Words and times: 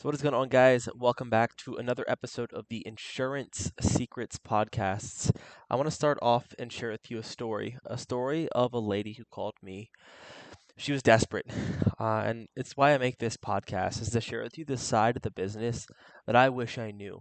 So, 0.00 0.08
what 0.08 0.14
is 0.14 0.22
going 0.22 0.34
on, 0.34 0.48
guys? 0.48 0.88
Welcome 0.96 1.28
back 1.28 1.54
to 1.56 1.76
another 1.76 2.06
episode 2.08 2.54
of 2.54 2.64
the 2.70 2.82
Insurance 2.86 3.70
Secrets 3.82 4.38
Podcasts. 4.38 5.30
I 5.68 5.76
want 5.76 5.88
to 5.88 5.94
start 5.94 6.18
off 6.22 6.54
and 6.58 6.72
share 6.72 6.90
with 6.90 7.10
you 7.10 7.18
a 7.18 7.22
story 7.22 7.76
a 7.84 7.98
story 7.98 8.48
of 8.52 8.72
a 8.72 8.78
lady 8.78 9.12
who 9.12 9.24
called 9.30 9.56
me. 9.62 9.90
She 10.78 10.92
was 10.92 11.02
desperate, 11.02 11.44
uh, 12.00 12.22
and 12.24 12.48
it's 12.56 12.78
why 12.78 12.94
I 12.94 12.98
make 12.98 13.18
this 13.18 13.36
podcast 13.36 14.00
is 14.00 14.08
to 14.12 14.22
share 14.22 14.42
with 14.42 14.56
you 14.56 14.64
the 14.64 14.78
side 14.78 15.16
of 15.16 15.22
the 15.22 15.30
business 15.30 15.86
that 16.26 16.34
I 16.34 16.48
wish 16.48 16.78
I 16.78 16.92
knew. 16.92 17.20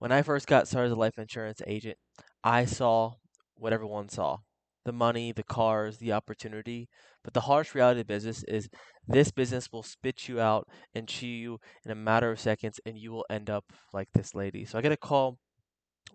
When 0.00 0.10
I 0.10 0.22
first 0.22 0.48
got 0.48 0.66
started 0.66 0.86
as 0.86 0.92
a 0.92 0.96
life 0.96 1.20
insurance 1.20 1.62
agent, 1.68 1.98
I 2.42 2.64
saw 2.64 3.12
what 3.54 3.72
everyone 3.72 4.08
saw 4.08 4.38
the 4.86 4.92
money, 4.92 5.32
the 5.32 5.42
cars, 5.42 5.98
the 5.98 6.12
opportunity. 6.12 6.88
But 7.22 7.34
the 7.34 7.42
harsh 7.42 7.74
reality 7.74 8.00
of 8.00 8.06
business 8.06 8.44
is 8.44 8.68
this 9.06 9.30
business 9.32 9.68
will 9.70 9.82
spit 9.82 10.28
you 10.28 10.40
out 10.40 10.66
and 10.94 11.08
chew 11.08 11.26
you 11.26 11.58
in 11.84 11.90
a 11.90 11.96
matter 11.96 12.30
of 12.30 12.40
seconds, 12.40 12.80
and 12.86 12.96
you 12.96 13.10
will 13.12 13.26
end 13.28 13.50
up 13.50 13.64
like 13.92 14.08
this 14.14 14.34
lady. 14.34 14.64
So 14.64 14.78
I 14.78 14.82
get 14.82 14.92
a 14.92 14.96
call 14.96 15.38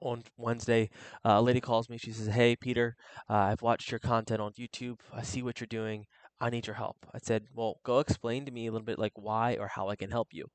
on 0.02 0.24
Wednesday. 0.38 0.90
Uh, 1.26 1.34
a 1.34 1.42
lady 1.42 1.60
calls 1.60 1.90
me. 1.90 1.98
She 1.98 2.14
says, 2.14 2.28
Hey, 2.28 2.56
Peter, 2.56 2.96
uh, 3.30 3.34
I've 3.34 3.62
watched 3.62 3.92
your 3.92 4.00
content 4.00 4.42
on 4.42 4.54
YouTube. 4.54 5.00
I 5.14 5.22
see 5.22 5.44
what 5.44 5.60
you're 5.60 5.68
doing. 5.68 6.06
I 6.42 6.50
need 6.50 6.66
your 6.66 6.76
help. 6.76 6.98
I 7.14 7.20
said, 7.20 7.46
Well, 7.54 7.80
go 7.84 8.00
explain 8.00 8.46
to 8.46 8.52
me 8.52 8.66
a 8.66 8.72
little 8.72 8.86
bit 8.86 8.98
like 8.98 9.14
why 9.16 9.58
or 9.60 9.68
how 9.68 9.90
I 9.90 9.96
can 9.96 10.10
help 10.10 10.30
you. 10.32 10.48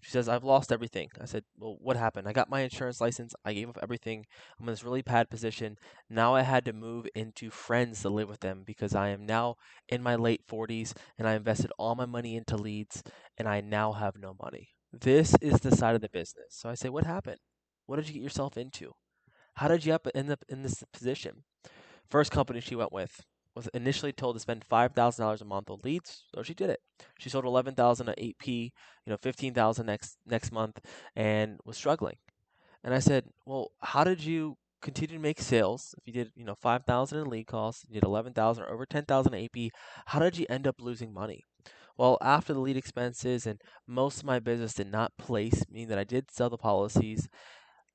She 0.00 0.10
says, 0.10 0.26
I've 0.26 0.42
lost 0.42 0.72
everything. 0.72 1.10
I 1.20 1.26
said, 1.26 1.44
Well, 1.58 1.76
what 1.80 1.98
happened? 1.98 2.26
I 2.26 2.32
got 2.32 2.48
my 2.48 2.62
insurance 2.62 2.98
license. 3.00 3.34
I 3.44 3.52
gave 3.52 3.68
up 3.68 3.78
everything. 3.82 4.24
I'm 4.58 4.66
in 4.66 4.72
this 4.72 4.82
really 4.82 5.02
bad 5.02 5.28
position. 5.28 5.76
Now 6.08 6.34
I 6.34 6.42
had 6.42 6.64
to 6.64 6.72
move 6.72 7.06
into 7.14 7.50
friends 7.50 8.00
to 8.02 8.08
live 8.08 8.28
with 8.28 8.40
them 8.40 8.62
because 8.64 8.94
I 8.94 9.10
am 9.10 9.26
now 9.26 9.56
in 9.88 10.02
my 10.02 10.16
late 10.16 10.46
40s 10.48 10.94
and 11.18 11.28
I 11.28 11.34
invested 11.34 11.70
all 11.78 11.94
my 11.94 12.06
money 12.06 12.36
into 12.36 12.56
leads 12.56 13.02
and 13.36 13.46
I 13.46 13.60
now 13.60 13.92
have 13.92 14.16
no 14.16 14.34
money. 14.42 14.70
This 14.92 15.36
is 15.42 15.60
the 15.60 15.76
side 15.76 15.94
of 15.94 16.00
the 16.00 16.08
business. 16.08 16.46
So 16.50 16.70
I 16.70 16.74
say, 16.74 16.88
What 16.88 17.04
happened? 17.04 17.40
What 17.84 17.96
did 17.96 18.08
you 18.08 18.14
get 18.14 18.22
yourself 18.22 18.56
into? 18.56 18.92
How 19.56 19.68
did 19.68 19.84
you 19.84 19.96
end 20.14 20.32
up 20.32 20.44
in 20.48 20.62
this 20.62 20.82
position? 20.90 21.44
First 22.08 22.30
company 22.30 22.60
she 22.60 22.74
went 22.74 22.92
with, 22.92 23.24
was 23.54 23.68
initially 23.74 24.12
told 24.12 24.36
to 24.36 24.40
spend 24.40 24.64
five 24.64 24.92
thousand 24.92 25.24
dollars 25.24 25.42
a 25.42 25.44
month 25.44 25.70
on 25.70 25.80
leads, 25.84 26.24
so 26.34 26.42
she 26.42 26.54
did 26.54 26.70
it. 26.70 26.80
She 27.18 27.28
sold 27.30 27.44
eleven 27.44 27.74
thousand 27.74 28.08
at 28.08 28.18
AP, 28.18 28.46
you 28.46 28.70
know, 29.06 29.16
fifteen 29.16 29.54
thousand 29.54 29.86
next 29.86 30.18
next 30.26 30.52
month, 30.52 30.80
and 31.16 31.58
was 31.64 31.76
struggling. 31.76 32.16
And 32.82 32.94
I 32.94 32.98
said, 32.98 33.24
well, 33.46 33.70
how 33.80 34.04
did 34.04 34.22
you 34.22 34.56
continue 34.82 35.16
to 35.16 35.22
make 35.22 35.40
sales? 35.40 35.94
If 35.98 36.06
you 36.06 36.12
did, 36.12 36.32
you 36.36 36.44
know, 36.44 36.54
five 36.54 36.84
thousand 36.84 37.20
in 37.20 37.30
lead 37.30 37.46
costs, 37.46 37.84
you 37.88 37.94
did 37.94 38.04
eleven 38.04 38.32
thousand 38.32 38.64
or 38.64 38.72
over 38.72 38.86
ten 38.86 39.04
thousand 39.04 39.34
AP, 39.34 39.70
how 40.06 40.18
did 40.18 40.36
you 40.36 40.46
end 40.48 40.66
up 40.66 40.76
losing 40.80 41.12
money? 41.12 41.42
Well, 41.96 42.18
after 42.20 42.52
the 42.52 42.60
lead 42.60 42.76
expenses 42.76 43.46
and 43.46 43.60
most 43.86 44.18
of 44.18 44.24
my 44.24 44.40
business 44.40 44.74
did 44.74 44.90
not 44.90 45.16
place, 45.16 45.62
meaning 45.70 45.88
that 45.88 45.98
I 45.98 46.04
did 46.04 46.30
sell 46.30 46.50
the 46.50 46.58
policies, 46.58 47.28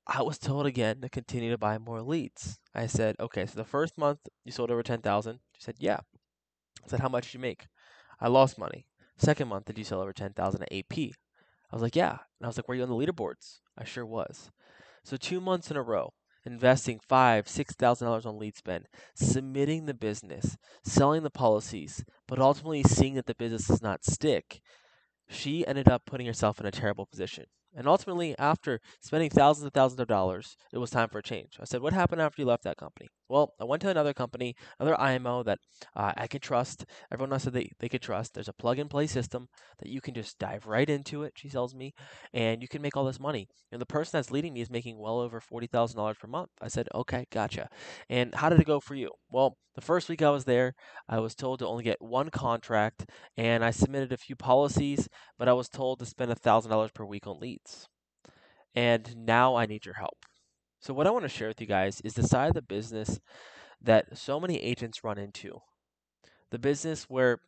I 0.06 0.22
was 0.22 0.38
told 0.38 0.66
again 0.66 1.00
to 1.02 1.08
continue 1.08 1.50
to 1.50 1.58
buy 1.58 1.78
more 1.78 2.02
leads. 2.02 2.58
I 2.74 2.86
said, 2.86 3.16
okay, 3.20 3.46
so 3.46 3.54
the 3.54 3.64
first 3.64 3.96
month 3.96 4.20
you 4.44 4.52
sold 4.52 4.70
over 4.70 4.82
10,000. 4.82 5.38
She 5.56 5.62
said, 5.62 5.76
yeah. 5.78 6.00
I 6.84 6.88
said, 6.88 7.00
how 7.00 7.08
much 7.08 7.26
did 7.26 7.34
you 7.34 7.40
make? 7.40 7.66
I 8.20 8.28
lost 8.28 8.58
money. 8.58 8.86
Second 9.18 9.48
month, 9.48 9.66
did 9.66 9.78
you 9.78 9.84
sell 9.84 10.00
over 10.00 10.12
10,000 10.12 10.62
at 10.62 10.72
AP? 10.72 10.98
I 10.98 11.76
was 11.76 11.82
like, 11.82 11.94
yeah. 11.96 12.10
And 12.10 12.44
I 12.44 12.46
was 12.46 12.56
like, 12.56 12.68
were 12.68 12.74
you 12.74 12.82
on 12.82 12.88
the 12.88 12.94
leaderboards? 12.94 13.60
I 13.78 13.84
sure 13.84 14.06
was. 14.06 14.50
So 15.04 15.16
two 15.16 15.40
months 15.40 15.70
in 15.70 15.76
a 15.76 15.82
row, 15.82 16.12
investing 16.44 16.98
five, 16.98 17.48
six 17.48 17.74
thousand 17.74 18.06
dollars 18.06 18.26
on 18.26 18.38
lead 18.38 18.56
spend, 18.56 18.86
submitting 19.14 19.86
the 19.86 19.94
business, 19.94 20.56
selling 20.82 21.22
the 21.22 21.30
policies, 21.30 22.04
but 22.26 22.38
ultimately 22.38 22.82
seeing 22.82 23.14
that 23.14 23.26
the 23.26 23.34
business 23.34 23.66
does 23.66 23.82
not 23.82 24.04
stick, 24.04 24.60
she 25.28 25.66
ended 25.66 25.88
up 25.88 26.04
putting 26.06 26.26
herself 26.26 26.60
in 26.60 26.66
a 26.66 26.70
terrible 26.70 27.06
position. 27.06 27.44
And 27.74 27.86
ultimately, 27.86 28.36
after 28.38 28.80
spending 29.00 29.30
thousands 29.30 29.64
and 29.64 29.72
thousands 29.72 30.00
of 30.00 30.08
dollars, 30.08 30.56
it 30.72 30.78
was 30.78 30.90
time 30.90 31.08
for 31.08 31.18
a 31.18 31.22
change. 31.22 31.58
I 31.60 31.64
said, 31.64 31.82
What 31.82 31.92
happened 31.92 32.20
after 32.20 32.42
you 32.42 32.46
left 32.46 32.64
that 32.64 32.76
company? 32.76 33.08
Well, 33.30 33.54
I 33.60 33.64
went 33.64 33.80
to 33.82 33.88
another 33.88 34.12
company, 34.12 34.56
another 34.80 35.00
IMO 35.00 35.44
that 35.44 35.60
uh, 35.94 36.12
I 36.16 36.26
could 36.26 36.42
trust. 36.42 36.84
Everyone 37.12 37.32
else 37.32 37.44
said 37.44 37.52
they, 37.52 37.70
they 37.78 37.88
could 37.88 38.02
trust. 38.02 38.34
There's 38.34 38.48
a 38.48 38.52
plug 38.52 38.80
and 38.80 38.90
play 38.90 39.06
system 39.06 39.46
that 39.78 39.88
you 39.88 40.00
can 40.00 40.14
just 40.14 40.36
dive 40.40 40.66
right 40.66 40.90
into 40.90 41.22
it, 41.22 41.34
she 41.36 41.48
tells 41.48 41.72
me, 41.72 41.94
and 42.34 42.60
you 42.60 42.66
can 42.66 42.82
make 42.82 42.96
all 42.96 43.04
this 43.04 43.20
money. 43.20 43.46
And 43.70 43.80
the 43.80 43.86
person 43.86 44.18
that's 44.18 44.32
leading 44.32 44.52
me 44.52 44.62
is 44.62 44.68
making 44.70 44.98
well 44.98 45.20
over 45.20 45.40
$40,000 45.40 46.18
per 46.18 46.26
month. 46.26 46.50
I 46.60 46.66
said, 46.66 46.88
Okay, 46.92 47.24
gotcha. 47.30 47.68
And 48.08 48.34
how 48.34 48.48
did 48.48 48.58
it 48.58 48.66
go 48.66 48.80
for 48.80 48.96
you? 48.96 49.12
Well, 49.30 49.56
the 49.76 49.80
first 49.80 50.08
week 50.08 50.22
I 50.22 50.30
was 50.30 50.44
there, 50.44 50.74
I 51.08 51.20
was 51.20 51.36
told 51.36 51.60
to 51.60 51.68
only 51.68 51.84
get 51.84 52.02
one 52.02 52.30
contract, 52.30 53.06
and 53.36 53.64
I 53.64 53.70
submitted 53.70 54.12
a 54.12 54.16
few 54.16 54.34
policies, 54.34 55.08
but 55.38 55.48
I 55.48 55.52
was 55.52 55.68
told 55.68 56.00
to 56.00 56.06
spend 56.06 56.32
$1,000 56.32 56.92
per 56.92 57.04
week 57.04 57.28
on 57.28 57.38
leads. 57.38 57.86
And 58.74 59.16
now 59.16 59.54
I 59.54 59.66
need 59.66 59.84
your 59.84 59.94
help. 59.94 60.18
So, 60.80 60.94
what 60.94 61.06
I 61.06 61.10
want 61.10 61.24
to 61.24 61.28
share 61.28 61.48
with 61.48 61.60
you 61.60 61.66
guys 61.66 62.00
is 62.00 62.14
the 62.14 62.26
side 62.26 62.48
of 62.48 62.54
the 62.54 62.62
business 62.62 63.20
that 63.82 64.16
so 64.16 64.40
many 64.40 64.56
agents 64.56 65.04
run 65.04 65.18
into. 65.18 65.60
The 66.50 66.58
business 66.58 67.04
where 67.04 67.40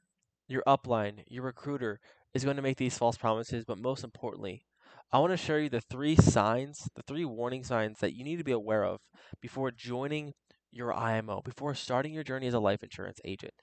your 0.48 0.62
upline, 0.66 1.24
your 1.28 1.44
recruiter, 1.44 1.98
is 2.34 2.44
going 2.44 2.56
to 2.56 2.62
make 2.62 2.76
these 2.76 2.98
false 2.98 3.16
promises, 3.16 3.64
but 3.64 3.78
most 3.78 4.04
importantly, 4.04 4.66
I 5.10 5.18
want 5.18 5.32
to 5.32 5.38
show 5.38 5.56
you 5.56 5.70
the 5.70 5.80
three 5.80 6.14
signs, 6.14 6.88
the 6.94 7.02
three 7.02 7.24
warning 7.24 7.64
signs 7.64 8.00
that 8.00 8.14
you 8.14 8.22
need 8.22 8.36
to 8.36 8.44
be 8.44 8.52
aware 8.52 8.84
of 8.84 9.00
before 9.40 9.70
joining 9.70 10.34
your 10.72 10.94
IMO, 10.94 11.42
before 11.42 11.74
starting 11.74 12.12
your 12.12 12.24
journey 12.24 12.46
as 12.46 12.54
a 12.54 12.58
life 12.60 12.82
insurance 12.82 13.20
agent. 13.24 13.54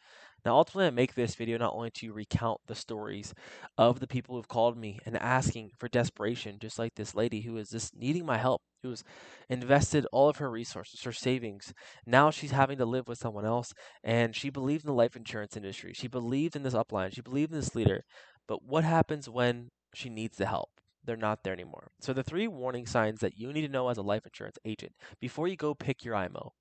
Now, 0.46 0.56
ultimately, 0.56 0.88
I 0.88 0.92
make 0.92 1.16
this 1.16 1.36
video 1.36 1.58
not 1.58 1.74
only 1.74 1.92
to 1.96 2.14
recount 2.14 2.62
the 2.68 2.76
stories 2.76 3.34
of 3.78 4.00
the 4.00 4.08
people 4.08 4.36
who've 4.36 4.48
called 4.48 4.78
me 4.78 5.00
and 5.06 5.18
asking 5.18 5.72
for 5.78 5.90
desperation, 5.90 6.60
just 6.62 6.80
like 6.80 6.96
this 6.96 7.14
lady 7.16 7.42
who 7.42 7.58
is 7.58 7.70
just 7.70 7.96
needing 7.96 8.26
my 8.26 8.38
help, 8.38 8.62
who's 8.84 9.04
invested 9.50 10.06
all 10.14 10.30
of 10.30 10.38
her 10.38 10.50
resources, 10.50 11.04
her 11.04 11.12
savings. 11.12 11.74
Now 12.06 12.32
she's 12.32 12.52
having 12.52 12.78
to 12.78 12.86
live 12.86 13.08
with 13.08 13.18
someone 13.18 13.46
else, 13.46 13.74
and 14.04 14.36
she 14.36 14.50
believed 14.50 14.86
in 14.86 14.88
the 14.88 14.94
life 14.94 15.16
insurance 15.16 15.58
industry. 15.58 15.94
She 15.94 16.08
believed 16.08 16.56
in 16.56 16.64
this 16.64 16.74
upline. 16.74 17.14
She 17.14 17.22
believed 17.22 17.52
in 17.52 17.60
this 17.60 17.76
leader. 17.76 18.04
But 18.48 18.64
what 18.64 18.84
happens 18.84 19.30
when 19.30 19.70
she 19.94 20.10
needs 20.10 20.38
the 20.38 20.46
help? 20.46 20.70
They're 21.10 21.18
not 21.18 21.44
there 21.44 21.54
anymore. 21.54 21.90
So, 22.00 22.14
the 22.14 22.22
three 22.22 22.48
warning 22.48 22.86
signs 22.86 23.20
that 23.22 23.36
you 23.36 23.52
need 23.52 23.64
to 23.64 23.68
know 23.68 23.90
as 23.90 23.98
a 23.98 24.04
life 24.04 24.28
insurance 24.28 24.60
agent 24.64 24.92
before 25.20 25.48
you 25.48 25.56
go 25.56 25.74
pick 25.74 26.06
your 26.06 26.14
IMO. 26.16 26.54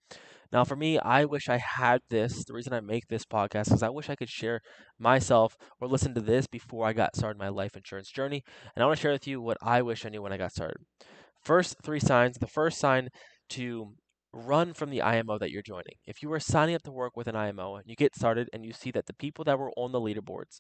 Now, 0.50 0.64
for 0.64 0.74
me, 0.74 0.98
I 0.98 1.26
wish 1.26 1.50
I 1.50 1.58
had 1.58 2.00
this. 2.08 2.46
The 2.46 2.54
reason 2.54 2.72
I 2.72 2.80
make 2.80 3.08
this 3.08 3.26
podcast 3.26 3.74
is 3.74 3.82
I 3.82 3.90
wish 3.90 4.08
I 4.08 4.14
could 4.14 4.30
share 4.30 4.62
myself 4.98 5.58
or 5.82 5.86
listen 5.86 6.14
to 6.14 6.22
this 6.22 6.46
before 6.46 6.86
I 6.86 6.94
got 6.94 7.14
started 7.14 7.38
my 7.38 7.50
life 7.50 7.76
insurance 7.76 8.10
journey. 8.10 8.42
And 8.74 8.82
I 8.82 8.86
want 8.86 8.96
to 8.96 9.02
share 9.02 9.12
with 9.12 9.26
you 9.26 9.42
what 9.42 9.58
I 9.60 9.82
wish 9.82 10.06
I 10.06 10.08
knew 10.08 10.22
when 10.22 10.32
I 10.32 10.38
got 10.38 10.52
started. 10.52 10.78
First 11.42 11.76
three 11.82 12.00
signs. 12.00 12.38
The 12.38 12.46
first 12.46 12.78
sign 12.78 13.10
to 13.50 13.88
run 14.46 14.74
from 14.74 14.90
the 14.90 15.02
IMO 15.02 15.38
that 15.38 15.50
you're 15.50 15.62
joining. 15.62 15.96
If 16.06 16.22
you 16.22 16.32
are 16.32 16.40
signing 16.40 16.74
up 16.74 16.82
to 16.84 16.92
work 16.92 17.16
with 17.16 17.26
an 17.26 17.36
IMO 17.36 17.76
and 17.76 17.84
you 17.88 17.96
get 17.96 18.14
started 18.14 18.48
and 18.52 18.64
you 18.64 18.72
see 18.72 18.90
that 18.92 19.06
the 19.06 19.14
people 19.14 19.44
that 19.44 19.58
were 19.58 19.72
on 19.76 19.92
the 19.92 20.00
leaderboards 20.00 20.58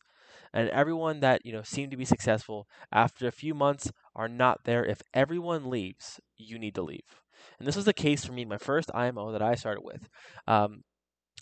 and 0.52 0.68
everyone 0.70 1.20
that 1.20 1.44
you 1.44 1.52
know 1.52 1.62
seemed 1.62 1.90
to 1.90 1.96
be 1.96 2.04
successful 2.04 2.66
after 2.92 3.26
a 3.26 3.32
few 3.32 3.54
months 3.54 3.90
are 4.14 4.28
not 4.28 4.60
there, 4.64 4.84
if 4.84 5.02
everyone 5.14 5.70
leaves, 5.70 6.20
you 6.36 6.58
need 6.58 6.74
to 6.74 6.82
leave. 6.82 7.22
And 7.58 7.68
this 7.68 7.76
was 7.76 7.84
the 7.84 7.92
case 7.92 8.24
for 8.24 8.32
me, 8.32 8.44
my 8.44 8.58
first 8.58 8.90
IMO 8.94 9.32
that 9.32 9.42
I 9.42 9.54
started 9.54 9.82
with. 9.82 10.08
Um, 10.46 10.82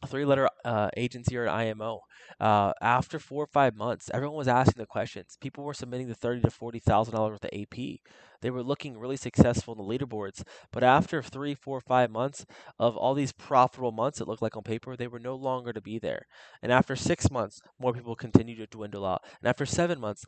three 0.06 0.24
letter 0.24 0.48
uh, 0.64 0.88
agency 0.96 1.36
or 1.36 1.44
an 1.44 1.48
IMO. 1.48 2.00
Uh, 2.38 2.72
after 2.80 3.18
four 3.18 3.44
or 3.44 3.48
five 3.48 3.74
months, 3.74 4.10
everyone 4.12 4.36
was 4.36 4.48
asking 4.48 4.80
the 4.80 4.86
questions. 4.86 5.36
People 5.40 5.64
were 5.64 5.74
submitting 5.74 6.08
the 6.08 6.14
thirty 6.14 6.40
to 6.40 6.50
forty 6.50 6.78
thousand 6.78 7.14
dollars 7.14 7.32
worth 7.32 7.44
of 7.44 7.58
AP. 7.58 8.00
They 8.42 8.50
were 8.50 8.62
looking 8.62 8.98
really 8.98 9.16
successful 9.16 9.74
in 9.74 9.78
the 9.78 9.98
leaderboards. 9.98 10.42
But 10.70 10.84
after 10.84 11.22
three, 11.22 11.54
four, 11.54 11.80
five 11.80 12.10
months 12.10 12.44
of 12.78 12.96
all 12.96 13.14
these 13.14 13.32
profitable 13.32 13.92
months, 13.92 14.20
it 14.20 14.28
looked 14.28 14.42
like 14.42 14.56
on 14.56 14.62
paper, 14.62 14.96
they 14.96 15.06
were 15.06 15.18
no 15.18 15.34
longer 15.34 15.72
to 15.72 15.80
be 15.80 15.98
there. 15.98 16.26
And 16.62 16.70
after 16.70 16.96
six 16.96 17.30
months, 17.30 17.60
more 17.80 17.94
people 17.94 18.14
continued 18.14 18.58
to 18.58 18.66
dwindle 18.66 19.06
out. 19.06 19.22
And 19.40 19.48
after 19.48 19.64
seven 19.64 20.00
months, 20.00 20.24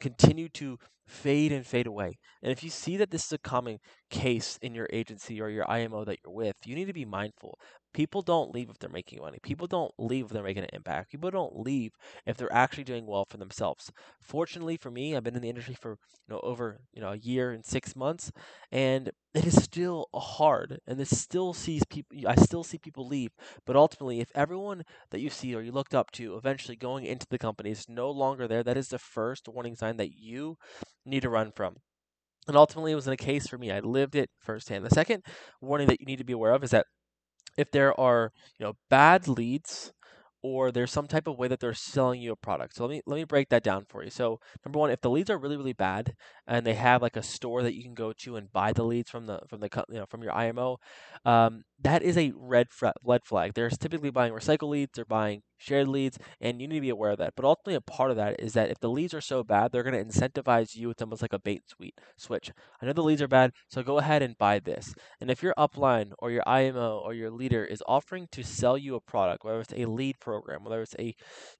continue 0.00 0.48
to 0.50 0.78
fade 1.10 1.50
and 1.52 1.66
fade 1.66 1.86
away. 1.86 2.18
And 2.42 2.52
if 2.52 2.62
you 2.62 2.70
see 2.70 2.96
that 2.96 3.10
this 3.10 3.26
is 3.26 3.32
a 3.32 3.38
common 3.38 3.78
case 4.10 4.58
in 4.62 4.74
your 4.74 4.88
agency 4.92 5.40
or 5.40 5.50
your 5.50 5.68
IMO 5.68 6.04
that 6.04 6.18
you're 6.24 6.32
with, 6.32 6.56
you 6.64 6.74
need 6.74 6.86
to 6.86 6.92
be 6.92 7.04
mindful. 7.04 7.58
People 7.92 8.22
don't 8.22 8.54
leave 8.54 8.70
if 8.70 8.78
they're 8.78 8.90
making 8.90 9.20
money. 9.20 9.38
People 9.42 9.66
don't 9.66 9.92
leave 9.98 10.26
if 10.26 10.30
they're 10.30 10.42
making 10.42 10.62
an 10.62 10.70
impact. 10.72 11.10
People 11.10 11.30
don't 11.30 11.58
leave 11.58 11.92
if 12.24 12.36
they're 12.36 12.52
actually 12.52 12.84
doing 12.84 13.06
well 13.06 13.24
for 13.24 13.36
themselves. 13.36 13.90
Fortunately 14.20 14.76
for 14.76 14.90
me, 14.90 15.16
I've 15.16 15.24
been 15.24 15.34
in 15.34 15.42
the 15.42 15.48
industry 15.48 15.74
for 15.74 15.98
you 16.28 16.34
know 16.34 16.40
over 16.42 16.80
you 16.92 17.00
know 17.00 17.12
a 17.12 17.16
year 17.16 17.50
and 17.50 17.64
six 17.64 17.96
months, 17.96 18.30
and 18.70 19.10
it 19.34 19.44
is 19.44 19.62
still 19.62 20.06
hard. 20.14 20.78
And 20.86 20.98
this 20.98 21.18
still 21.18 21.52
sees 21.52 21.84
people. 21.84 22.16
I 22.26 22.36
still 22.36 22.64
see 22.64 22.78
people 22.78 23.06
leave. 23.06 23.32
But 23.66 23.76
ultimately, 23.76 24.20
if 24.20 24.30
everyone 24.34 24.84
that 25.10 25.20
you 25.20 25.30
see 25.30 25.54
or 25.54 25.60
you 25.60 25.72
looked 25.72 25.94
up 25.94 26.10
to 26.12 26.36
eventually 26.36 26.76
going 26.76 27.04
into 27.04 27.26
the 27.28 27.38
company 27.38 27.70
is 27.70 27.86
no 27.88 28.10
longer 28.10 28.46
there, 28.46 28.62
that 28.62 28.76
is 28.76 28.88
the 28.88 28.98
first 28.98 29.48
warning 29.48 29.74
sign 29.74 29.96
that 29.96 30.12
you 30.16 30.56
need 31.04 31.22
to 31.22 31.30
run 31.30 31.50
from. 31.50 31.76
And 32.48 32.56
ultimately, 32.56 32.92
it 32.92 32.96
was 32.96 33.06
in 33.06 33.12
a 33.12 33.18
case 33.18 33.46
for 33.46 33.58
me. 33.58 33.70
I 33.70 33.80
lived 33.80 34.14
it 34.14 34.30
firsthand. 34.40 34.84
The 34.84 34.90
second 34.90 35.24
warning 35.60 35.88
that 35.88 36.00
you 36.00 36.06
need 36.06 36.18
to 36.18 36.24
be 36.24 36.32
aware 36.32 36.52
of 36.52 36.64
is 36.64 36.70
that 36.70 36.86
if 37.60 37.70
there 37.70 37.98
are 38.00 38.32
you 38.58 38.66
know 38.66 38.74
bad 38.88 39.28
leads 39.28 39.92
or 40.42 40.72
there's 40.72 40.90
some 40.90 41.06
type 41.06 41.26
of 41.26 41.38
way 41.38 41.48
that 41.48 41.60
they're 41.60 41.74
selling 41.74 42.20
you 42.20 42.32
a 42.32 42.36
product. 42.36 42.74
So 42.74 42.84
let 42.84 42.90
me 42.90 43.02
let 43.06 43.16
me 43.16 43.24
break 43.24 43.50
that 43.50 43.62
down 43.62 43.84
for 43.88 44.02
you. 44.02 44.10
So 44.10 44.40
number 44.64 44.78
one, 44.78 44.90
if 44.90 45.00
the 45.00 45.10
leads 45.10 45.30
are 45.30 45.38
really 45.38 45.56
really 45.56 45.74
bad 45.74 46.14
and 46.46 46.66
they 46.66 46.74
have 46.74 47.02
like 47.02 47.16
a 47.16 47.22
store 47.22 47.62
that 47.62 47.74
you 47.74 47.82
can 47.82 47.94
go 47.94 48.12
to 48.24 48.36
and 48.36 48.52
buy 48.52 48.72
the 48.72 48.84
leads 48.84 49.10
from 49.10 49.26
the 49.26 49.40
from 49.48 49.60
the 49.60 49.68
you 49.90 49.98
know 49.98 50.06
from 50.06 50.22
your 50.22 50.32
IMO, 50.32 50.78
um, 51.24 51.62
that 51.82 52.02
is 52.02 52.16
a 52.18 52.32
red 52.36 52.68
red 53.04 53.24
flag. 53.24 53.54
They're 53.54 53.70
typically 53.70 54.10
buying 54.10 54.32
recycle 54.32 54.68
leads, 54.68 54.92
they're 54.94 55.04
buying 55.04 55.42
shared 55.58 55.88
leads, 55.88 56.18
and 56.40 56.60
you 56.60 56.68
need 56.68 56.76
to 56.76 56.80
be 56.80 56.88
aware 56.90 57.10
of 57.10 57.18
that. 57.18 57.34
But 57.36 57.44
ultimately, 57.44 57.74
a 57.74 57.80
part 57.80 58.10
of 58.10 58.16
that 58.16 58.40
is 58.40 58.54
that 58.54 58.70
if 58.70 58.78
the 58.80 58.88
leads 58.90 59.14
are 59.14 59.20
so 59.20 59.42
bad, 59.44 59.72
they're 59.72 59.82
going 59.82 59.94
to 59.94 60.04
incentivize 60.04 60.74
you. 60.74 60.90
It's 60.90 61.02
almost 61.02 61.22
like 61.22 61.32
a 61.32 61.38
bait 61.38 61.62
sweet 61.66 61.98
switch. 62.16 62.50
I 62.80 62.86
know 62.86 62.92
the 62.92 63.02
leads 63.02 63.22
are 63.22 63.28
bad, 63.28 63.52
so 63.68 63.82
go 63.82 63.98
ahead 63.98 64.22
and 64.22 64.38
buy 64.38 64.58
this. 64.58 64.94
And 65.20 65.30
if 65.30 65.42
your 65.42 65.54
upline 65.58 66.12
or 66.18 66.30
your 66.30 66.42
IMO 66.46 66.98
or 67.04 67.14
your 67.14 67.30
leader 67.30 67.64
is 67.64 67.82
offering 67.86 68.28
to 68.32 68.42
sell 68.42 68.76
you 68.78 68.94
a 68.94 69.00
product, 69.00 69.44
whether 69.44 69.60
it's 69.60 69.74
a 69.74 69.86
lead 69.86 70.18
program, 70.20 70.64
whether 70.64 70.82
it's 70.82 70.96
a 70.98 71.14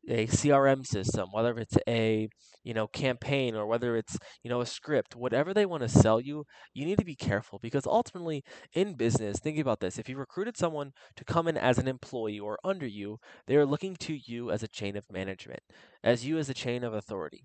a 0.08 0.26
CRM 0.26 0.84
system, 0.84 1.28
whether 1.32 1.56
it's 1.58 1.76
a 1.88 2.28
you 2.64 2.74
know 2.74 2.86
campaign 2.88 3.54
or 3.54 3.66
whether 3.66 3.96
it's 3.96 4.18
you 4.42 4.50
know 4.50 4.60
a 4.60 4.66
script, 4.66 5.16
whatever 5.16 5.54
they 5.54 5.66
want 5.66 5.82
to 5.82 5.88
sell 5.88 6.20
you, 6.20 6.44
you 6.74 6.84
need 6.84 6.98
to 6.98 7.04
be 7.04 7.16
careful 7.16 7.58
because 7.60 7.86
ultimately 7.86 8.42
in 8.74 8.94
business, 8.94 9.38
think 9.38 9.58
about 9.58 9.80
this: 9.80 9.98
if 9.98 10.08
you 10.10 10.16
recruited 10.18 10.56
someone 10.56 10.92
to 11.16 11.24
come 11.24 11.48
in 11.48 11.56
as 11.56 11.78
an 11.78 11.88
employee 11.88 12.40
or 12.40 12.58
under 12.64 12.86
you, 12.86 13.18
they 13.46 13.56
are 13.56 13.66
looking 13.66 13.96
to 13.96 14.14
you 14.14 14.50
as 14.50 14.62
a 14.62 14.68
chain 14.68 14.96
of 14.96 15.10
management, 15.10 15.60
as 16.04 16.26
you 16.26 16.38
as 16.38 16.48
a 16.48 16.54
chain 16.54 16.84
of 16.84 16.92
authority. 16.94 17.44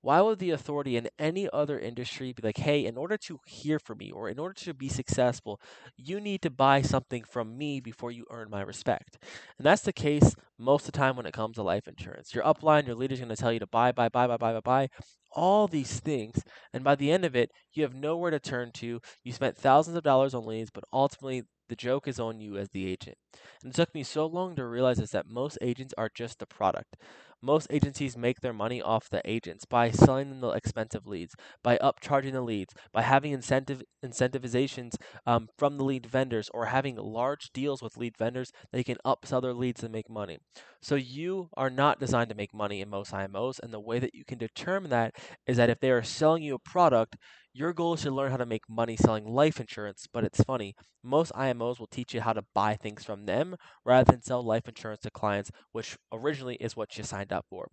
Why 0.00 0.20
would 0.20 0.38
the 0.38 0.52
authority 0.52 0.96
in 0.96 1.08
any 1.18 1.48
other 1.52 1.78
industry 1.78 2.32
be 2.32 2.42
like, 2.42 2.58
hey, 2.58 2.86
in 2.86 2.96
order 2.96 3.16
to 3.18 3.40
hear 3.44 3.78
from 3.78 3.98
me 3.98 4.10
or 4.10 4.28
in 4.28 4.38
order 4.38 4.54
to 4.54 4.72
be 4.72 4.88
successful, 4.88 5.60
you 5.96 6.20
need 6.20 6.42
to 6.42 6.50
buy 6.50 6.80
something 6.82 7.24
from 7.24 7.58
me 7.58 7.80
before 7.80 8.10
you 8.12 8.24
earn 8.30 8.48
my 8.48 8.62
respect? 8.62 9.18
And 9.58 9.66
that's 9.66 9.82
the 9.82 9.92
case 9.92 10.34
most 10.58 10.86
of 10.86 10.92
the 10.92 10.98
time 10.98 11.16
when 11.16 11.26
it 11.26 11.34
comes 11.34 11.56
to 11.56 11.62
life 11.62 11.88
insurance. 11.88 12.34
Your 12.34 12.44
upline, 12.44 12.86
your 12.86 12.94
leader's 12.94 13.18
going 13.18 13.28
to 13.28 13.36
tell 13.36 13.52
you 13.52 13.58
to 13.58 13.66
buy, 13.66 13.92
buy, 13.92 14.08
buy, 14.08 14.26
buy, 14.26 14.36
buy, 14.36 14.52
buy, 14.52 14.60
buy, 14.60 14.88
all 15.32 15.66
these 15.66 16.00
things. 16.00 16.42
And 16.72 16.84
by 16.84 16.94
the 16.94 17.10
end 17.10 17.24
of 17.24 17.36
it, 17.36 17.50
you 17.74 17.82
have 17.82 17.94
nowhere 17.94 18.30
to 18.30 18.38
turn 18.40 18.70
to. 18.74 19.00
You 19.24 19.32
spent 19.32 19.56
thousands 19.56 19.96
of 19.96 20.04
dollars 20.04 20.34
on 20.34 20.46
leads, 20.46 20.70
but 20.70 20.84
ultimately 20.92 21.42
the 21.68 21.76
joke 21.76 22.06
is 22.08 22.20
on 22.20 22.40
you 22.40 22.56
as 22.56 22.70
the 22.70 22.86
agent. 22.86 23.16
And 23.62 23.72
it 23.72 23.76
took 23.76 23.94
me 23.94 24.02
so 24.02 24.26
long 24.26 24.56
to 24.56 24.66
realize 24.66 24.98
this 24.98 25.10
that 25.10 25.28
most 25.28 25.58
agents 25.60 25.94
are 25.98 26.10
just 26.14 26.38
the 26.38 26.46
product. 26.46 26.96
Most 27.42 27.66
agencies 27.70 28.16
make 28.16 28.40
their 28.40 28.54
money 28.54 28.80
off 28.80 29.10
the 29.10 29.20
agents 29.24 29.66
by 29.66 29.90
selling 29.90 30.30
them 30.30 30.40
the 30.40 30.48
expensive 30.48 31.06
leads, 31.06 31.34
by 31.62 31.76
upcharging 31.78 32.32
the 32.32 32.40
leads, 32.40 32.72
by 32.92 33.02
having 33.02 33.32
incentive 33.32 33.82
incentivizations 34.04 34.96
um, 35.26 35.48
from 35.56 35.76
the 35.76 35.84
lead 35.84 36.06
vendors, 36.06 36.50
or 36.54 36.66
having 36.66 36.96
large 36.96 37.50
deals 37.52 37.82
with 37.82 37.98
lead 37.98 38.16
vendors. 38.16 38.52
They 38.72 38.82
can 38.82 38.96
upsell 39.04 39.42
their 39.42 39.52
leads 39.52 39.82
and 39.84 39.92
make 39.92 40.08
money. 40.08 40.38
So 40.80 40.94
you 40.94 41.50
are 41.56 41.70
not 41.70 42.00
designed 42.00 42.30
to 42.30 42.34
make 42.34 42.54
money 42.54 42.80
in 42.80 42.88
most 42.88 43.12
IMOs, 43.12 43.60
and 43.62 43.72
the 43.72 43.80
way 43.80 43.98
that 43.98 44.14
you 44.14 44.24
can 44.24 44.38
determine 44.38 44.90
that 44.90 45.14
is 45.46 45.58
that 45.58 45.70
if 45.70 45.80
they 45.80 45.90
are 45.90 46.02
selling 46.02 46.42
you 46.42 46.54
a 46.54 46.58
product, 46.58 47.16
your 47.56 47.72
goal 47.72 47.94
is 47.94 48.02
to 48.02 48.10
learn 48.10 48.30
how 48.30 48.36
to 48.36 48.44
make 48.44 48.68
money 48.68 48.96
selling 48.96 49.26
life 49.26 49.58
insurance, 49.58 50.06
but 50.12 50.24
it's 50.24 50.44
funny. 50.44 50.74
Most 51.02 51.32
IMOs 51.32 51.78
will 51.78 51.86
teach 51.86 52.12
you 52.12 52.20
how 52.20 52.34
to 52.34 52.44
buy 52.54 52.74
things 52.76 53.02
from 53.02 53.24
them 53.24 53.56
rather 53.82 54.12
than 54.12 54.20
sell 54.20 54.42
life 54.42 54.68
insurance 54.68 55.00
to 55.00 55.10
clients, 55.10 55.50
which 55.72 55.96
originally 56.12 56.56
is 56.56 56.76
what 56.76 56.98
you 56.98 57.04
signed 57.04 57.32
up 57.32 57.46
for. 57.48 57.68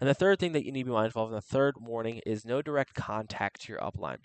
And 0.00 0.08
the 0.08 0.14
third 0.14 0.38
thing 0.38 0.52
that 0.52 0.64
you 0.64 0.72
need 0.72 0.84
to 0.84 0.86
be 0.86 0.92
mindful 0.92 1.24
of, 1.24 1.28
and 1.28 1.36
the 1.36 1.42
third 1.42 1.74
warning, 1.78 2.22
is 2.24 2.46
no 2.46 2.62
direct 2.62 2.94
contact 2.94 3.60
to 3.62 3.72
your 3.72 3.80
upline. 3.80 4.20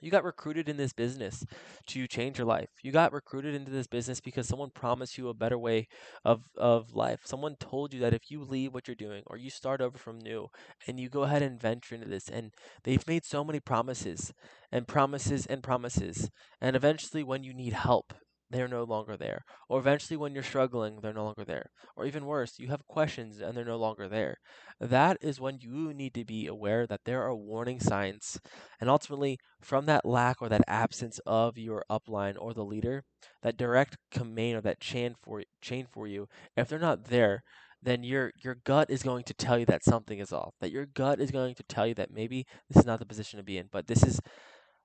You 0.00 0.10
got 0.10 0.24
recruited 0.24 0.68
in 0.68 0.76
this 0.76 0.92
business 0.92 1.44
to 1.88 2.06
change 2.06 2.38
your 2.38 2.46
life. 2.46 2.68
You 2.82 2.92
got 2.92 3.12
recruited 3.12 3.54
into 3.54 3.70
this 3.70 3.86
business 3.86 4.20
because 4.20 4.48
someone 4.48 4.70
promised 4.70 5.18
you 5.18 5.28
a 5.28 5.34
better 5.34 5.58
way 5.58 5.88
of, 6.24 6.42
of 6.56 6.94
life. 6.94 7.20
Someone 7.24 7.56
told 7.56 7.92
you 7.92 8.00
that 8.00 8.14
if 8.14 8.30
you 8.30 8.42
leave 8.42 8.74
what 8.74 8.88
you're 8.88 8.94
doing 8.94 9.22
or 9.26 9.36
you 9.36 9.50
start 9.50 9.80
over 9.80 9.98
from 9.98 10.18
new 10.18 10.48
and 10.86 10.98
you 10.98 11.08
go 11.08 11.22
ahead 11.22 11.42
and 11.42 11.60
venture 11.60 11.94
into 11.94 12.08
this, 12.08 12.28
and 12.28 12.52
they've 12.84 13.06
made 13.06 13.24
so 13.24 13.44
many 13.44 13.60
promises 13.60 14.32
and 14.70 14.88
promises 14.88 15.46
and 15.46 15.62
promises. 15.62 16.30
And 16.60 16.76
eventually, 16.76 17.22
when 17.22 17.44
you 17.44 17.52
need 17.54 17.74
help, 17.74 18.14
they're 18.52 18.68
no 18.68 18.84
longer 18.84 19.16
there. 19.16 19.44
Or 19.68 19.78
eventually, 19.78 20.16
when 20.16 20.34
you're 20.34 20.42
struggling, 20.42 21.00
they're 21.00 21.12
no 21.12 21.24
longer 21.24 21.44
there. 21.44 21.70
Or 21.96 22.06
even 22.06 22.26
worse, 22.26 22.58
you 22.58 22.68
have 22.68 22.86
questions 22.86 23.40
and 23.40 23.56
they're 23.56 23.64
no 23.64 23.78
longer 23.78 24.08
there. 24.08 24.36
That 24.80 25.16
is 25.20 25.40
when 25.40 25.58
you 25.60 25.92
need 25.94 26.14
to 26.14 26.24
be 26.24 26.46
aware 26.46 26.86
that 26.86 27.00
there 27.04 27.22
are 27.22 27.34
warning 27.34 27.80
signs. 27.80 28.38
And 28.80 28.90
ultimately, 28.90 29.38
from 29.60 29.86
that 29.86 30.04
lack 30.04 30.42
or 30.42 30.48
that 30.48 30.64
absence 30.66 31.18
of 31.26 31.58
your 31.58 31.84
upline 31.90 32.36
or 32.38 32.54
the 32.54 32.64
leader, 32.64 33.04
that 33.42 33.56
direct 33.56 33.96
command 34.10 34.58
or 34.58 34.60
that 34.62 34.80
chain 34.80 35.14
for 35.22 35.42
chain 35.60 35.86
for 35.90 36.06
you, 36.06 36.28
if 36.56 36.68
they're 36.68 36.78
not 36.78 37.04
there, 37.04 37.42
then 37.82 38.04
your 38.04 38.32
your 38.42 38.56
gut 38.64 38.90
is 38.90 39.02
going 39.02 39.24
to 39.24 39.34
tell 39.34 39.58
you 39.58 39.66
that 39.66 39.84
something 39.84 40.18
is 40.18 40.32
off. 40.32 40.54
That 40.60 40.70
your 40.70 40.86
gut 40.86 41.20
is 41.20 41.30
going 41.30 41.54
to 41.56 41.62
tell 41.64 41.86
you 41.86 41.94
that 41.94 42.12
maybe 42.12 42.46
this 42.68 42.78
is 42.82 42.86
not 42.86 43.00
the 43.00 43.06
position 43.06 43.38
to 43.38 43.44
be 43.44 43.58
in, 43.58 43.68
but 43.72 43.86
this 43.86 44.02
is 44.04 44.20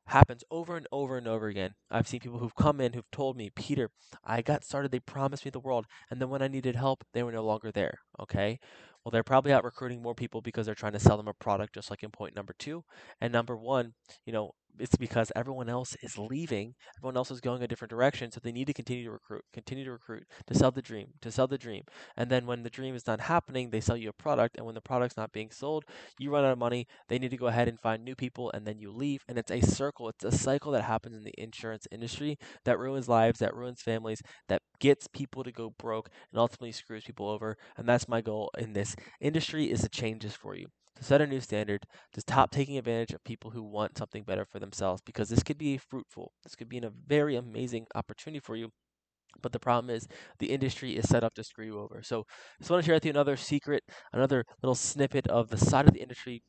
happens 0.08 0.44
over 0.50 0.76
and 0.78 0.88
over 0.92 1.18
and 1.18 1.28
over 1.28 1.48
again. 1.48 1.74
I've 1.90 2.08
seen 2.08 2.20
people 2.20 2.40
who've 2.40 2.56
come 2.56 2.82
in 2.82 2.94
who've 2.94 3.12
told 3.12 3.38
me, 3.38 3.50
Peter, 3.50 3.90
I 4.24 4.42
got 4.42 4.64
started, 4.64 4.92
they 4.92 5.00
promised 5.00 5.46
me 5.46 5.52
the 5.52 5.60
world, 5.60 5.86
and 6.10 6.22
then 6.22 6.30
when 6.30 6.42
I 6.42 6.48
needed 6.48 6.76
help, 6.76 7.04
they 7.14 7.24
were 7.24 7.32
no 7.32 7.44
longer 7.44 7.72
there. 7.72 8.00
Okay? 8.20 8.60
Well, 9.04 9.12
they're 9.12 9.24
probably 9.24 9.54
out 9.54 9.64
recruiting 9.64 10.02
more 10.02 10.16
people 10.16 10.42
because 10.42 10.66
they're 10.66 10.76
trying 10.76 10.94
to 10.94 11.00
sell 11.00 11.18
them 11.18 11.28
a 11.28 11.34
product, 11.34 11.76
just 11.76 11.90
like 11.90 12.04
in 12.04 12.12
point 12.12 12.36
number 12.36 12.54
two. 12.58 12.84
And 13.22 13.32
number 13.32 13.56
one, 13.56 13.94
you 14.26 14.34
know, 14.34 14.52
it's 14.80 14.96
because 14.96 15.32
everyone 15.36 15.70
else 15.70 15.96
is 16.02 16.18
leaving, 16.18 16.76
everyone 16.98 17.18
else 17.18 17.32
is 17.32 17.42
going 17.42 17.64
a 17.64 17.68
different 17.68 17.90
direction, 17.90 18.32
so 18.32 18.40
they 18.42 18.52
need 18.52 18.68
to 18.68 18.74
continue 18.74 19.04
to 19.06 19.12
recruit, 19.12 19.44
continue 19.54 19.84
to 19.86 19.92
recruit, 19.92 20.26
to 20.48 20.56
sell 20.56 20.72
the 20.72 20.82
dream, 20.82 21.08
to 21.22 21.32
sell 21.32 21.48
the 21.48 21.58
dream. 21.58 21.84
And 22.16 22.30
then 22.30 22.46
when 22.46 22.64
the 22.64 22.70
dream 22.70 22.96
is 22.96 23.08
not 23.08 23.22
happening, 23.22 23.70
they 23.70 23.82
sell 23.82 23.98
you 23.98 24.10
a 24.10 24.14
product, 24.14 24.58
and 24.58 24.66
when 24.66 24.76
the 24.76 24.82
product's 24.82 25.18
not 25.18 25.32
being 25.32 25.52
sold, 25.52 25.86
you 26.20 26.32
run 26.32 26.46
out 26.46 26.52
of 26.52 26.58
money, 26.58 26.88
they 27.08 27.20
need 27.20 27.32
to 27.32 27.38
go 27.38 27.48
ahead 27.48 27.68
and 27.68 27.80
find 27.80 28.04
new 28.04 28.16
people, 28.16 28.52
and 28.54 28.66
then 28.66 28.80
you 28.80 28.92
leave. 28.92 29.24
And 29.28 29.38
it's 29.38 29.52
a 29.52 29.62
circle, 29.62 30.10
it's 30.10 30.24
a 30.24 30.32
cycle 30.32 30.72
that 30.74 30.84
happens 30.84 31.16
in 31.16 31.24
the 31.24 31.34
insurance 31.38 31.88
industry 31.92 32.38
that 32.66 32.80
ruins 32.80 33.08
lives, 33.08 33.40
that 33.40 33.56
ruins 33.56 33.82
families, 33.82 34.22
that 34.48 34.62
gets 34.80 35.08
people 35.08 35.44
to 35.44 35.52
go 35.52 35.74
broke, 35.78 36.10
and 36.32 36.40
ultimately 36.40 36.72
screws 36.72 37.04
people 37.04 37.30
over. 37.30 37.58
And 37.78 37.88
that's 37.88 38.08
my 38.08 38.22
goal 38.22 38.52
in 38.58 38.74
this 38.74 38.96
industry 39.20 39.72
is 39.72 39.82
to 39.82 39.90
change 39.90 40.24
this 40.24 40.36
for 40.36 40.56
you 40.56 40.68
to 40.98 41.04
set 41.04 41.22
a 41.22 41.28
new 41.28 41.40
standard, 41.40 41.86
to 42.14 42.22
stop 42.22 42.52
taking 42.52 42.78
advantage 42.78 43.14
of 43.14 43.24
people 43.24 43.52
who 43.52 43.64
want 43.64 43.98
something 43.98 44.24
better 44.24 44.46
for 44.46 44.60
themselves 44.60 45.02
because 45.06 45.30
this 45.30 45.44
could 45.44 45.58
be 45.58 45.78
fruitful. 45.78 46.34
This 46.44 46.56
could 46.56 46.70
be 46.70 46.80
a 46.80 46.92
very 47.08 47.36
amazing 47.36 47.88
opportunity 47.96 48.40
for 48.40 48.56
you. 48.56 48.70
But 49.42 49.52
the 49.52 49.60
problem 49.60 49.94
is 49.94 50.08
the 50.40 50.52
industry 50.52 50.98
is 50.98 51.08
set 51.08 51.24
up 51.24 51.36
to 51.36 51.44
screw 51.44 51.66
you 51.66 51.80
over. 51.80 52.02
So 52.02 52.26
just 52.60 52.72
want 52.72 52.84
to 52.84 52.86
share 52.86 52.96
with 52.96 53.06
you 53.06 53.12
another 53.12 53.38
secret, 53.38 53.84
another 54.12 54.46
little 54.64 54.76
snippet 54.76 55.28
of 55.28 55.50
the 55.50 55.58
side 55.58 55.88
of 55.88 55.94
the 55.94 56.02
industry 56.02 56.42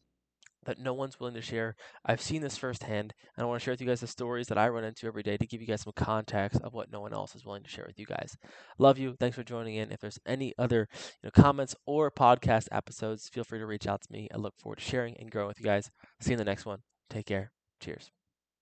that 0.68 0.78
no 0.78 0.92
one's 0.92 1.18
willing 1.18 1.34
to 1.34 1.40
share. 1.40 1.74
I've 2.04 2.20
seen 2.20 2.42
this 2.42 2.58
firsthand, 2.58 3.14
and 3.36 3.42
I 3.42 3.46
want 3.46 3.58
to 3.58 3.64
share 3.64 3.72
with 3.72 3.80
you 3.80 3.86
guys 3.86 4.02
the 4.02 4.06
stories 4.06 4.48
that 4.48 4.58
I 4.58 4.68
run 4.68 4.84
into 4.84 5.06
every 5.06 5.22
day 5.22 5.38
to 5.38 5.46
give 5.46 5.62
you 5.62 5.66
guys 5.66 5.80
some 5.80 5.94
context 5.96 6.60
of 6.62 6.74
what 6.74 6.92
no 6.92 7.00
one 7.00 7.14
else 7.14 7.34
is 7.34 7.44
willing 7.44 7.62
to 7.62 7.70
share 7.70 7.86
with 7.86 7.98
you 7.98 8.04
guys. 8.04 8.36
Love 8.78 8.98
you. 8.98 9.16
Thanks 9.18 9.34
for 9.34 9.42
joining 9.42 9.76
in. 9.76 9.90
If 9.90 10.00
there's 10.00 10.18
any 10.26 10.52
other 10.58 10.86
you 11.22 11.30
know, 11.34 11.42
comments 11.42 11.74
or 11.86 12.10
podcast 12.10 12.68
episodes, 12.70 13.30
feel 13.30 13.44
free 13.44 13.58
to 13.58 13.66
reach 13.66 13.86
out 13.86 14.02
to 14.02 14.12
me. 14.12 14.28
I 14.32 14.36
look 14.36 14.54
forward 14.58 14.78
to 14.78 14.84
sharing 14.84 15.16
and 15.16 15.30
growing 15.30 15.48
with 15.48 15.58
you 15.58 15.64
guys. 15.64 15.90
See 16.20 16.30
you 16.30 16.34
in 16.34 16.38
the 16.38 16.44
next 16.44 16.66
one. 16.66 16.80
Take 17.08 17.26
care. 17.26 17.50
Cheers. 17.80 18.17